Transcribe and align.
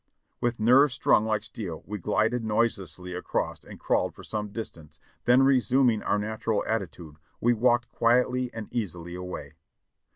With 0.39 0.59
nerves 0.59 0.95
strung 0.95 1.25
like 1.25 1.43
steel 1.43 1.83
we 1.85 1.99
glided 1.99 2.43
noiselessly 2.43 3.13
across 3.13 3.63
and 3.63 3.79
crawled 3.79 4.15
for 4.15 4.23
some 4.23 4.47
distance, 4.49 4.99
then 5.25 5.43
resuming 5.43 6.01
our 6.01 6.17
natural 6.17 6.65
attitude, 6.65 7.17
we 7.39 7.53
walked 7.53 7.87
quietly 7.91 8.49
and 8.51 8.67
easily 8.73 9.13
away. 9.13 9.53